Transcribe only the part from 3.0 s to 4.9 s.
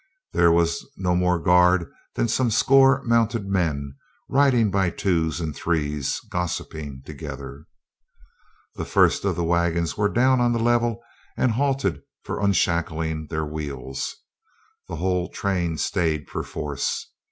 mounted men, riding by